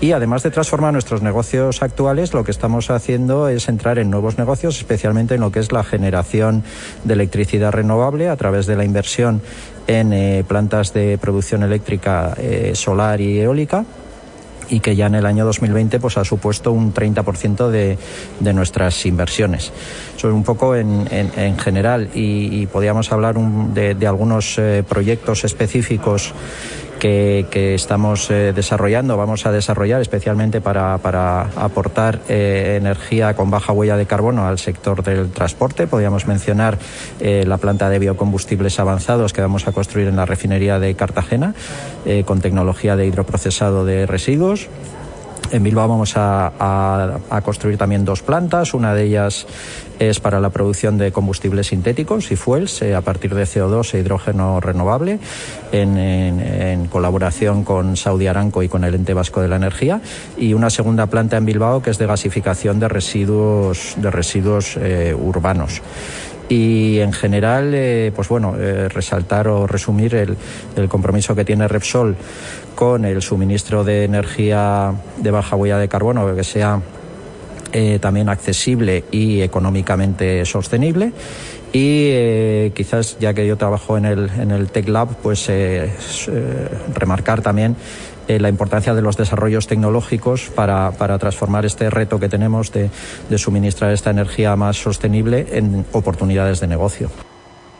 [0.00, 4.36] Y además de transformar nuestros negocios actuales, lo que estamos haciendo es entrar en nuevos
[4.36, 6.64] negocios, especialmente en lo que es la generación
[7.04, 9.40] de electricidad renovable a través de la inversión
[9.86, 13.84] en eh, plantas de producción eléctrica eh, solar y eólica
[14.68, 17.98] y que ya en el año 2020 pues ha supuesto un 30% de,
[18.40, 19.72] de nuestras inversiones.
[20.16, 25.44] Eso es un poco en, en, general y, podríamos hablar de, de, algunos eh, proyectos
[25.44, 26.32] específicos
[26.98, 33.96] que, estamos eh, desarrollando, vamos a desarrollar especialmente para, aportar eh, energía con baja huella
[33.96, 35.86] de carbono al sector del transporte.
[35.86, 36.78] Podríamos mencionar
[37.20, 41.54] eh, la planta de biocombustibles avanzados que vamos a construir en la refinería de Cartagena
[42.24, 44.68] con tecnología de hidroprocesado de residuos.
[45.52, 49.46] En Bilbao vamos a, construir también dos plantas, una de ellas
[49.98, 54.00] es para la producción de combustibles sintéticos y fuels eh, a partir de CO2 e
[54.00, 55.18] hidrógeno renovable
[55.72, 60.00] en, colaboración con Saudi Aramco y con el ente vasco de la energía.
[60.36, 65.14] Y una segunda planta en Bilbao que es de gasificación de residuos de residuos eh,
[65.14, 65.80] urbanos
[66.48, 68.54] y en general, eh, pues bueno,
[68.88, 70.36] resaltar o resumir el,
[70.76, 72.16] el, compromiso que tiene Repsol
[72.74, 76.80] con el suministro de energía de baja huella de carbono, que sea
[77.72, 81.12] eh, también accesible y económicamente sostenible.
[81.72, 85.90] Y eh, quizás, ya que yo trabajo en el, en el Tech Lab, pues eh,
[86.94, 87.76] remarcar también
[88.28, 92.90] la importancia de los desarrollos tecnológicos para, para transformar este reto que tenemos de,
[93.28, 97.10] de suministrar esta energía más sostenible en oportunidades de negocio.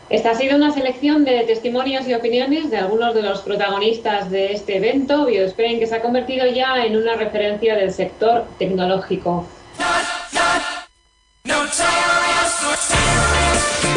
[0.09, 4.53] Esta ha sido una selección de testimonios y opiniones de algunos de los protagonistas de
[4.53, 9.45] este evento, BioSpain, que se ha convertido ya en una referencia del sector tecnológico.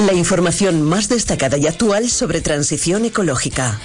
[0.07, 3.79] La información más destacada y actual sobre transición ecológica.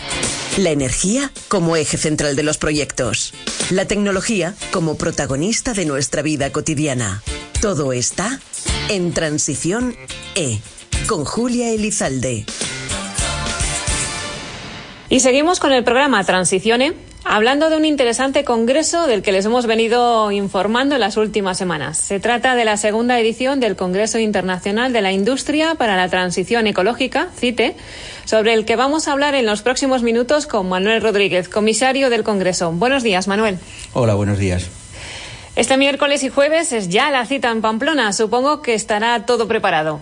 [0.58, 3.34] La energía como eje central de los proyectos.
[3.70, 7.22] La tecnología como protagonista de nuestra vida cotidiana.
[7.62, 8.40] Todo está
[8.88, 9.94] en Transición
[10.36, 10.60] E
[11.08, 12.46] con Julia Elizalde.
[15.10, 16.94] Y seguimos con el programa Transicione,
[17.26, 21.98] hablando de un interesante congreso del que les hemos venido informando en las últimas semanas.
[21.98, 26.68] Se trata de la segunda edición del Congreso Internacional de la Industria para la Transición
[26.68, 27.76] Ecológica, CITE,
[28.26, 32.24] sobre el que vamos a hablar en los próximos minutos con Manuel Rodríguez, comisario del
[32.24, 32.72] Congreso.
[32.72, 33.58] Buenos días, Manuel.
[33.94, 34.70] Hola, buenos días.
[35.56, 38.14] Este miércoles y jueves es ya la cita en Pamplona.
[38.14, 40.00] Supongo que estará todo preparado.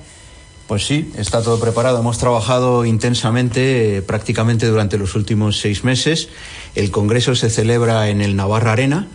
[0.67, 1.99] Pues sí, está todo preparado.
[1.99, 6.29] Hemos trabajado intensamente eh, prácticamente durante los últimos seis meses.
[6.73, 9.07] El Congreso se celebra en el Navarra Arena.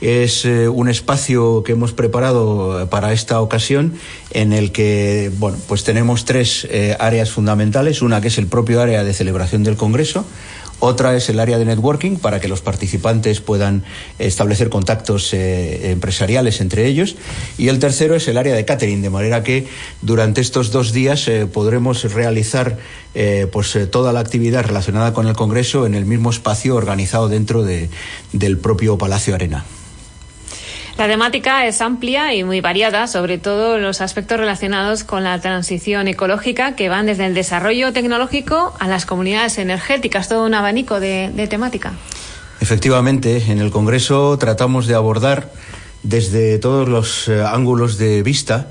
[0.00, 3.94] Es eh, un espacio que hemos preparado para esta ocasión
[4.32, 8.02] en el que bueno, pues tenemos tres eh, áreas fundamentales.
[8.02, 10.26] Una que es el propio área de celebración del Congreso,
[10.84, 13.84] otra es el área de networking para que los participantes puedan
[14.18, 17.14] establecer contactos eh, empresariales entre ellos.
[17.56, 19.68] Y el tercero es el área de catering, de manera que
[20.00, 22.78] durante estos dos días eh, podremos realizar
[23.14, 27.62] eh, pues, toda la actividad relacionada con el Congreso en el mismo espacio organizado dentro
[27.62, 29.64] del propio Palacio Arena.
[30.98, 36.06] La temática es amplia y muy variada, sobre todo los aspectos relacionados con la transición
[36.06, 41.46] ecológica que van desde el desarrollo tecnológico a las comunidades energéticas, todo un abanico de,
[41.48, 41.94] temática.
[42.60, 45.50] Efectivamente, en el Congreso tratamos de abordar
[46.02, 48.68] desde todos los eh, ángulos de vista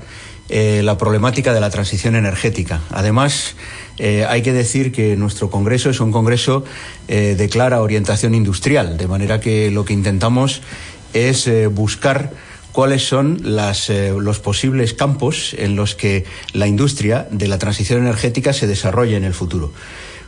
[0.48, 2.80] eh, la problemática de la transición energética.
[2.90, 3.56] Además,
[3.98, 6.64] eh, hay que decir que nuestro Congreso es un Congreso
[7.08, 10.62] de clara orientación industrial, de manera que lo que intentamos
[11.12, 12.32] es eh, buscar
[12.72, 18.52] cuáles son eh, los posibles campos en los que la industria de la transición energética
[18.52, 19.72] se desarrolle en el futuro.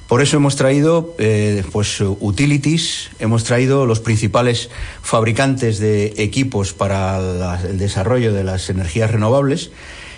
[0.06, 4.68] Por eso hemos traído eh, pues, utilities, hemos traído los principales
[5.02, 9.70] fabricantes de equipos para el desarrollo de las energías renovables.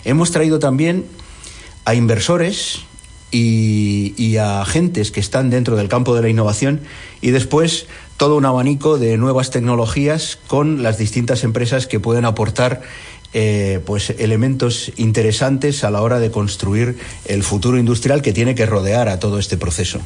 [0.05, 1.07] Hemos traído también
[1.85, 2.81] a inversores
[3.31, 6.81] y, y, a agentes que están dentro del campo de la innovación
[7.20, 12.83] y después todo un abanico de nuevas tecnologías con las distintas empresas que pueden aportar
[13.33, 18.66] eh, pues elementos interesantes a la hora de construir el futuro industrial que tiene que
[18.66, 20.00] rodear a todo este proceso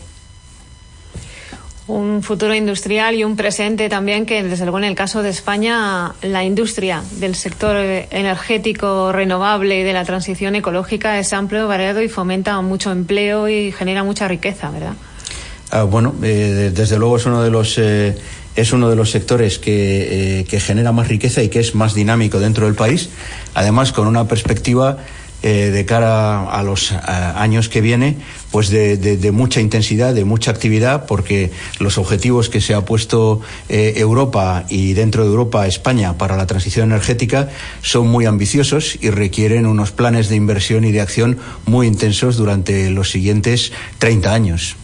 [1.90, 6.14] un futuro industrial y un presente también que, desde luego, en el caso de España,
[6.23, 12.09] la industria del sector energético renovable y de la transición ecológica es amplio, variado y
[12.09, 14.94] fomenta mucho empleo y genera mucha riqueza, ¿verdad?
[15.71, 18.17] Ah, bueno, eh, desde luego es uno de los eh,
[18.57, 21.95] es uno de los sectores que, eh, que, genera más riqueza y que es más
[21.95, 23.09] dinámico dentro del país,
[23.55, 24.99] además con una perspectiva
[25.43, 28.19] de cara a los años que viene,
[28.51, 32.85] pues de, de, de, mucha intensidad, de mucha actividad, porque los objetivos que se ha
[32.85, 37.49] puesto Europa y dentro de Europa España para la transición energética
[37.81, 42.91] son muy ambiciosos y requieren unos planes de inversión y de acción muy intensos durante
[42.91, 44.77] los siguientes 30 años.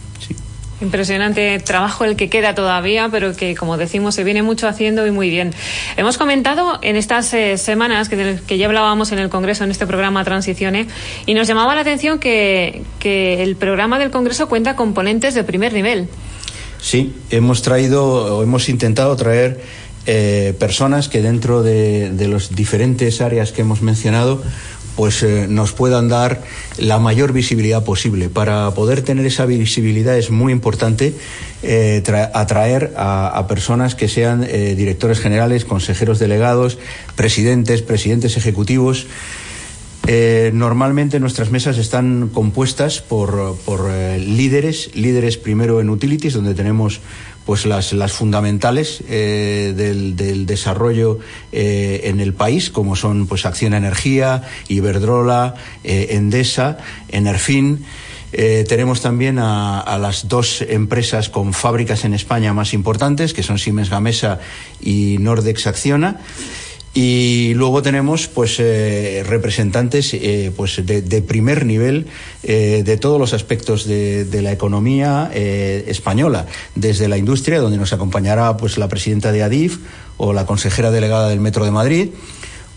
[0.79, 5.11] Impresionante trabajo el que queda todavía, pero que, como decimos, se viene mucho haciendo y
[5.11, 5.51] muy bien.
[5.95, 10.23] Hemos comentado en estas eh, semanas que, ya hablábamos en el Congreso, en este programa
[10.23, 10.87] Transiciones,
[11.25, 15.43] y nos llamaba la atención que, que el programa del Congreso cuenta con ponentes de
[15.43, 16.09] primer nivel.
[16.79, 19.59] Sí, hemos traído o hemos intentado traer
[20.05, 24.43] eh, personas que dentro de, de las diferentes áreas que hemos mencionado
[24.97, 26.41] pues eh, nos puedan dar
[26.79, 28.29] la mayor visibilidad posible.
[28.29, 31.13] Para poder tener esa visibilidad es muy importante
[31.61, 36.79] eh, atraer a, personas que sean eh, directores generales, consejeros delegados,
[37.15, 39.07] presidentes, presidentes ejecutivos.
[40.53, 47.01] Normalmente nuestras mesas están compuestas por, por líderes, líderes primero en utilities, donde tenemos
[47.47, 51.19] pues las, las fundamentales eh, del, del, desarrollo
[51.53, 55.55] eh, en el país, como son pues Acción Energía, Iberdrola,
[55.85, 57.85] eh, Endesa, Enerfin.
[58.33, 63.43] Eh, tenemos también a, a, las dos empresas con fábricas en España más importantes, que
[63.43, 64.39] son Siemens Gamesa
[64.81, 66.19] y Nordex Acciona.
[66.99, 72.07] Y luego tenemos pues eh, representantes eh, pues de, primer nivel
[72.41, 77.93] eh, de todos los aspectos de, de la economía española, desde la industria, donde nos
[77.93, 79.77] acompañará pues la presidenta de ADIF
[80.17, 82.09] o la consejera delegada del Metro de Madrid,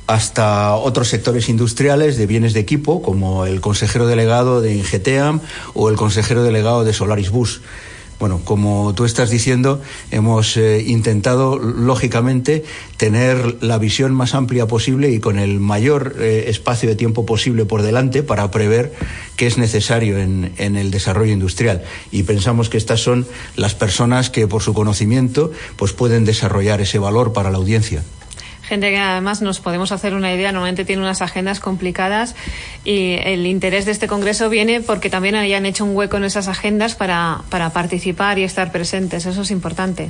[0.06, 5.40] hasta otros sectores industriales de bienes de equipo, como el consejero delegado de Ingeteam
[5.72, 7.62] o el consejero delegado de Solaris Bus.
[8.20, 9.80] Bueno, como tú estás diciendo,
[10.11, 12.64] hemos eh, intentado, lógicamente,
[12.98, 17.64] tener la visión más amplia posible y con el mayor eh, espacio de tiempo posible
[17.64, 18.92] por delante para prever
[19.37, 21.83] qué es necesario en, en, el desarrollo industrial.
[22.12, 26.98] Y pensamos que estas son las personas que, por su conocimiento, pues pueden desarrollar ese
[26.98, 28.02] valor para la audiencia
[28.70, 32.37] gente que además nos podemos hacer una idea, normalmente tiene unas agendas complicadas
[32.85, 36.46] y el interés de este congreso viene porque también hayan hecho un hueco en esas
[36.46, 39.26] agendas para, para participar y estar presentes.
[39.26, 40.09] Eso es importante.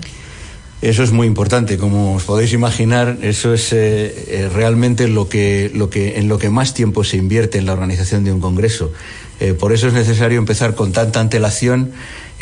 [0.82, 5.70] Eso es muy importante, como os podéis imaginar, eso es eh, eh, realmente lo que,
[5.74, 8.90] lo que, en lo que más tiempo se invierte en la organización de un congreso.
[9.40, 11.92] Eh, por eso es necesario empezar con tanta antelación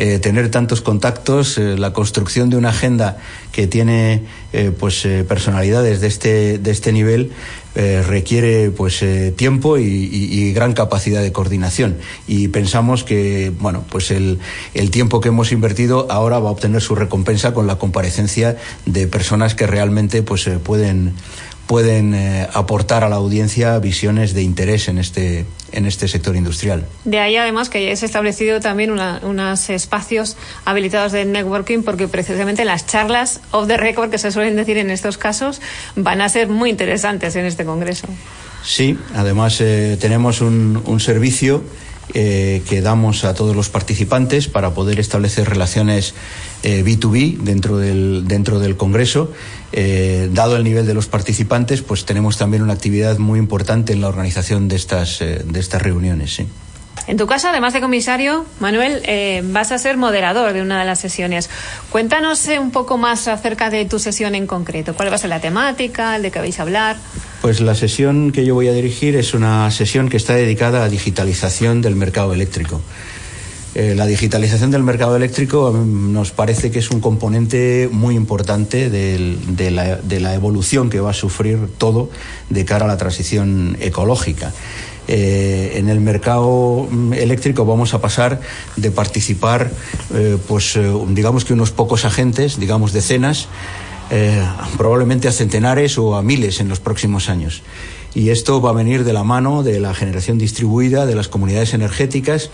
[0.01, 3.19] eh, tener tantos contactos, eh, la construcción de una agenda
[3.51, 7.33] que tiene eh, pues personalidades de este, de este nivel
[7.75, 9.05] requiere pues
[9.37, 11.97] tiempo y, y, gran capacidad de coordinación.
[12.27, 14.41] Y pensamos que bueno pues el,
[14.75, 19.07] el tiempo que hemos invertido ahora va a obtener su recompensa con la comparecencia de
[19.07, 21.15] personas que realmente pues pueden
[21.69, 22.17] pueden
[22.53, 26.87] aportar a la audiencia visiones de interés en este, en este sector industrial.
[27.05, 32.65] De ahí, además, que hayáis establecido también una, unos espacios habilitados de networking, porque precisamente
[32.65, 35.61] las charlas off the record, que se suelen decir en estos casos,
[35.97, 38.09] van a ser muy interesantes en este congreso.
[38.65, 41.63] Sí, además eh, tenemos un, un servicio
[42.15, 46.15] eh, que damos a todos los participantes para poder establecer relaciones
[46.63, 49.33] eh, B2B dentro del, dentro del Congreso.
[49.73, 54.01] Eh, dado el nivel de los participantes, pues tenemos también una actividad muy importante en
[54.01, 56.35] la organización de estas, eh, de estas reuniones.
[56.35, 56.47] ¿sí?
[57.09, 60.85] En tu caso, además de comisario, Manuel, eh, vas a ser moderador de una de
[60.85, 61.49] las sesiones.
[61.89, 64.95] Cuéntanos eh, un poco más acerca de tu sesión en concreto.
[64.95, 66.97] ¿Cuál va a ser la temática, el de qué vais a hablar?
[67.41, 70.91] Pues la sesión que yo voy a dirigir es una sesión que está dedicada a
[70.91, 72.83] digitalización del mercado eléctrico.
[73.75, 79.71] Eh, la digitalización del mercado eléctrico nos parece que es un componente muy importante de,
[79.71, 82.11] la, evolución que va a sufrir todo
[82.49, 84.53] de cara a la transición ecológica.
[85.07, 88.41] en el mercado mm, eléctrico vamos a pasar
[88.77, 89.71] de participar,
[90.47, 90.79] pues
[91.09, 93.49] digamos que unos pocos agentes, digamos decenas,
[94.77, 97.63] probablemente a centenares o a miles en los próximos años.
[98.15, 101.75] Y esto va a venir de la mano de la generación distribuida, de las comunidades
[101.75, 102.51] energéticas,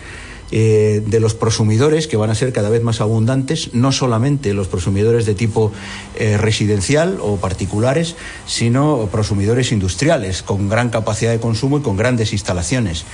[0.57, 4.69] eh, de los prosumidores que van a ser cada vez más abundantes, no solamente los
[4.69, 5.73] prosumidores de tipo
[6.15, 8.15] eh, residencial o particulares,
[8.47, 13.05] sino prosumidores industriales con gran capacidad de consumo y con grandes instalaciones.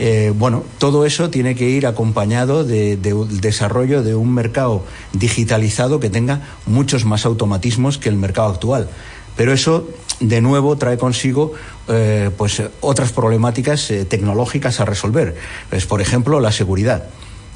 [0.00, 6.10] Eh, bueno, todo eso tiene que ir acompañado del desarrollo de un mercado digitalizado que
[6.10, 8.88] tenga muchos más automatismos que el mercado actual.
[9.36, 9.88] Pero eso,
[10.20, 11.52] de nuevo, trae consigo
[11.88, 15.36] eh, pues, otras problemáticas eh, tecnológicas a resolver.
[15.70, 17.08] Pues, por ejemplo, la seguridad.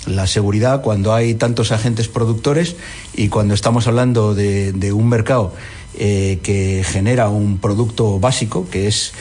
[0.07, 2.77] La seguridad cuando hay tantos agentes productores
[3.15, 5.53] y cuando estamos hablando de, un mercado
[5.99, 9.13] eh, que genera un producto básico, que es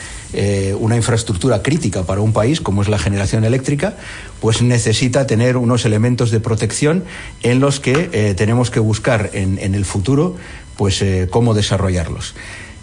[0.78, 3.96] una infraestructura crítica para un país, como es la generación eléctrica,
[4.40, 7.04] pues necesita tener unos elementos de protección
[7.42, 10.36] en los que tenemos que buscar en, el futuro
[10.76, 12.34] pues cómo desarrollarlos.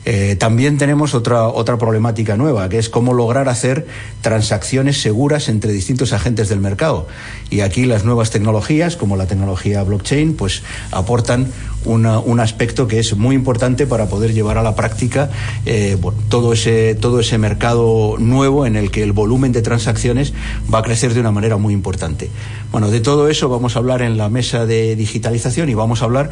[0.06, 3.88] Eh, también tenemos otra, otra problemática nueva, que es cómo lograr hacer
[4.22, 7.08] transacciones seguras entre distintos agentes del mercado.
[7.50, 11.48] Y aquí las nuevas tecnologías, como la tecnología blockchain, pues aportan
[11.86, 15.30] un aspecto que es muy importante para poder llevar a la práctica
[15.66, 15.98] eh,
[16.30, 20.34] todo, ese, todo ese mercado nuevo en el que el volumen de transacciones
[20.74, 22.30] va a crecer de una manera muy importante.
[22.72, 26.06] Bueno, de todo eso vamos a hablar en la mesa de digitalización y vamos a
[26.06, 26.32] hablar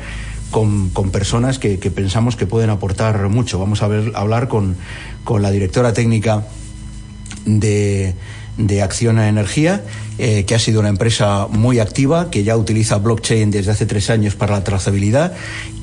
[0.53, 3.57] con, personas que, pensamos que pueden aportar mucho.
[3.57, 4.77] Vamos a, ver, hablar con,
[5.41, 6.45] la directora técnica
[7.45, 8.13] de,
[8.57, 9.83] de Acción a Energía,
[10.19, 14.11] eh, que ha sido una empresa muy activa, que ya utiliza blockchain desde hace tres
[14.11, 15.33] años para la trazabilidad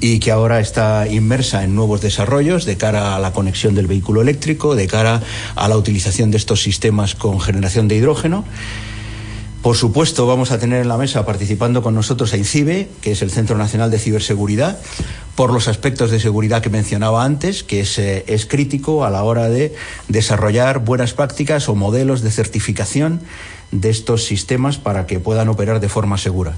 [0.01, 4.23] y que ahora está inmersa en nuevos desarrollos de cara a la conexión del vehículo
[4.23, 5.21] eléctrico, de cara
[5.57, 8.45] a la utilización de estos sistemas con generación de hidrógeno.
[9.63, 13.21] Por supuesto, vamos a tener en la mesa participando con nosotros a INCIBE, que es
[13.21, 14.79] el Centro Nacional de Ciberseguridad,
[15.35, 19.23] por los aspectos de seguridad que mencionaba antes, que es, eh, es crítico a la
[19.23, 19.75] hora de
[20.09, 23.21] desarrollar buenas prácticas o modelos de certificación
[23.71, 26.57] de estos sistemas para que puedan operar de forma segura.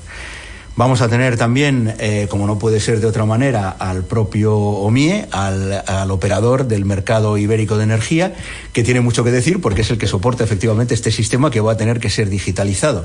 [0.74, 5.26] Vamos a tener también, eh, como no puede ser de otra manera, al propio OMIE,
[5.30, 8.34] al, operador del mercado ibérico de energía,
[8.72, 11.72] que tiene mucho que decir porque es el que soporta efectivamente este sistema que va
[11.72, 13.04] a tener que ser digitalizado.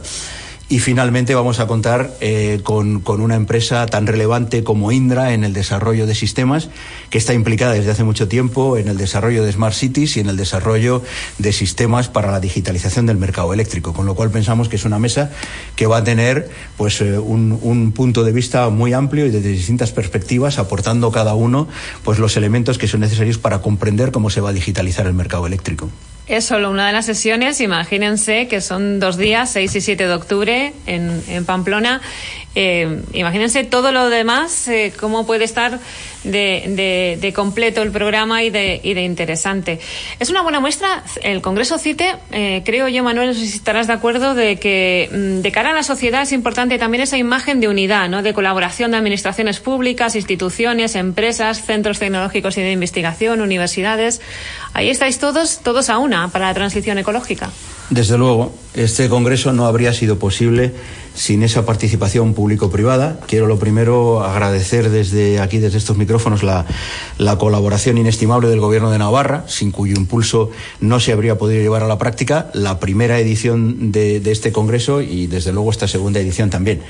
[0.70, 5.54] Y finalmente vamos a contar eh, con, una empresa tan relevante como Indra en el
[5.54, 6.68] desarrollo de sistemas,
[7.10, 10.28] que está implicada desde hace mucho tiempo en el desarrollo de Smart Cities y en
[10.28, 11.02] el desarrollo
[11.38, 13.94] de sistemas para la digitalización del mercado eléctrico.
[13.94, 15.32] Con lo cual pensamos que es una mesa
[15.78, 19.50] que va a tener pues, eh, un, un, punto de vista muy amplio y desde
[19.50, 21.70] distintas perspectivas, aportando cada uno
[22.04, 25.48] pues, los elementos que son necesarios para comprender cómo se va a digitalizar el mercado
[25.48, 25.90] eléctrico.
[26.28, 30.14] Es solo una de las sesiones, imagínense que son dos días, 6 y 7 de
[30.14, 32.02] octubre en, Pamplona.
[32.54, 35.80] Eh, imagínense todo lo demás, eh, cómo puede estar
[36.24, 39.80] de, de, completo el programa y de, y de interesante.
[40.20, 43.94] Es una buena muestra, el Congreso CITE, eh, creo yo, Manuel, no si estarás de
[43.94, 47.68] acuerdo, de que mm, de cara a la sociedad es importante también esa imagen de
[47.68, 48.24] unidad, ¿no?
[48.24, 54.22] de colaboración de administraciones públicas, instituciones, empresas, centros tecnológicos y de investigación, universidades.
[54.78, 57.50] Ahí estáis todos, todos a una para la transición ecológica.
[57.90, 60.72] Desde luego, este Congreso no habría sido posible
[61.16, 63.20] sin esa participación público-privada.
[63.26, 66.68] Quiero lo primero agradecer desde aquí, desde estos micrófonos, la,
[67.40, 71.88] colaboración inestimable del Gobierno de Navarra, sin cuyo impulso no se habría podido llevar a
[71.88, 76.82] la práctica la primera edición de este Congreso y, desde luego, esta segunda edición también.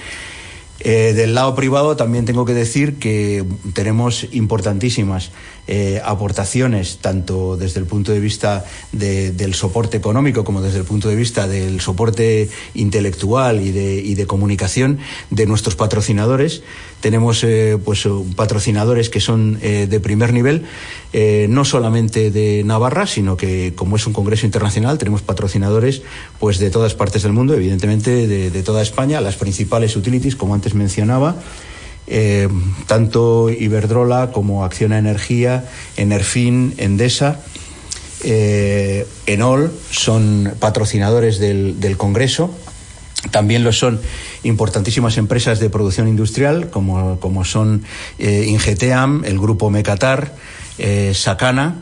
[0.79, 5.31] Eh, del lado privado también tengo que decir que tenemos importantísimas
[5.67, 11.09] eh, aportaciones, tanto desde el punto de vista del soporte económico como desde el punto
[11.09, 14.99] de vista del soporte intelectual y de, y de comunicación
[15.29, 16.61] de nuestros patrocinadores.
[17.01, 20.65] Tenemos eh, pues, patrocinadores que son de primer nivel,
[21.49, 26.01] no solamente de Navarra, sino que como es un congreso internacional, tenemos patrocinadores
[26.39, 30.73] pues, de todas partes del mundo, evidentemente de, toda España, las principales utilities, como antes
[30.73, 31.35] mencionaba.
[32.09, 32.47] Eh,
[32.85, 35.65] tanto Iberdrola como Acciona Energía,
[35.97, 37.41] Enerfin, Endesa,
[38.23, 42.49] eh, Enol son patrocinadores del, Congreso.
[43.31, 43.99] También lo son
[44.43, 47.83] importantísimas empresas de producción industrial, como, como son
[48.19, 50.35] eh, Ingeteam, el grupo Mecatar,
[50.77, 51.81] eh, Sacana,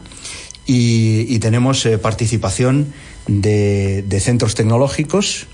[0.65, 2.91] y, tenemos participación
[3.27, 5.45] de, de, centros tecnológicos,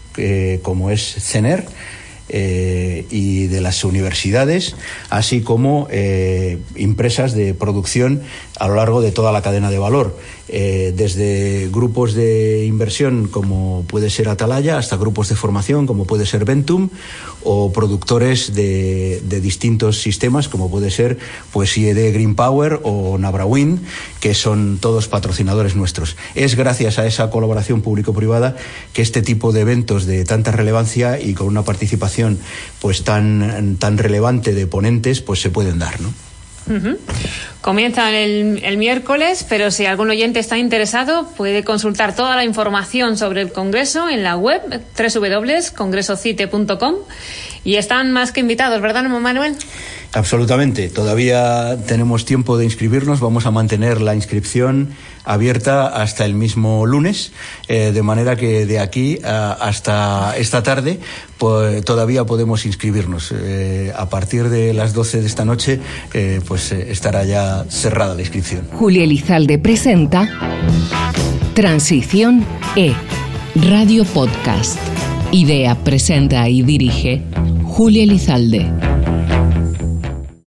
[0.62, 1.66] como es CENER,
[2.34, 4.78] eh, y de las universidades,
[5.10, 8.22] así como eh, empresas de producción
[8.58, 10.16] a lo largo de toda la cadena de valor,
[10.48, 16.26] eh, desde grupos de inversión como puede ser Atalaya hasta grupos de formación como puede
[16.26, 16.90] ser Ventum
[17.44, 21.18] o productores de, distintos sistemas como puede ser
[21.52, 23.82] pues IED Green Power o Nabrawin,
[24.20, 26.18] que son todos patrocinadores nuestros.
[26.36, 28.56] Es gracias a esa colaboración público-privada
[28.94, 32.21] que este tipo de eventos de tanta relevancia y con una participación
[32.80, 36.14] pues tan, tan relevante de ponentes pues se pueden dar, ¿no?
[37.62, 43.42] Comienzan el, miércoles, pero si algún oyente está interesado, puede consultar toda la información sobre
[43.42, 44.62] el Congreso en la web
[44.98, 46.96] www.congresocite.com
[47.64, 49.56] y están más que invitados, ¿verdad, Manuel?
[50.14, 50.90] Absolutamente.
[50.90, 53.20] Todavía tenemos tiempo de inscribirnos.
[53.20, 54.90] Vamos a mantener la inscripción
[55.34, 57.32] abierta hasta el mismo lunes,
[57.68, 61.00] eh, de manera que de aquí hasta esta tarde
[61.38, 63.34] pues, todavía podemos inscribirnos.
[63.34, 65.80] Eh, a partir de las 12 de esta noche,
[66.14, 68.68] eh, pues estará ya cerrada la inscripción.
[68.74, 70.30] Julia Elizalde presenta
[71.54, 72.94] Transición E,
[73.56, 74.78] Radio Podcast.
[75.32, 77.22] Idea, presenta y dirige
[77.64, 78.70] Julia Elizalde.